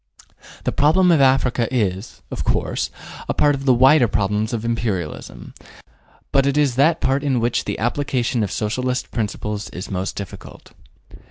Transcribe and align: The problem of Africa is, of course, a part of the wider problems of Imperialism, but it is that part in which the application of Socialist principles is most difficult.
The 0.63 0.71
problem 0.71 1.11
of 1.11 1.21
Africa 1.21 1.67
is, 1.69 2.23
of 2.31 2.43
course, 2.43 2.89
a 3.29 3.35
part 3.35 3.53
of 3.53 3.65
the 3.65 3.73
wider 3.75 4.07
problems 4.07 4.51
of 4.51 4.65
Imperialism, 4.65 5.53
but 6.31 6.47
it 6.47 6.57
is 6.57 6.73
that 6.75 7.01
part 7.01 7.23
in 7.23 7.39
which 7.39 7.65
the 7.65 7.77
application 7.77 8.41
of 8.41 8.51
Socialist 8.51 9.11
principles 9.11 9.69
is 9.69 9.91
most 9.91 10.15
difficult. 10.15 10.71